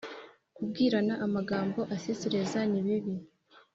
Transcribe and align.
kubwirana 0.55 1.13
amagambo 1.25 1.79
asesereza 1.95 2.59
ni 2.71 2.79
bibi 2.85 3.13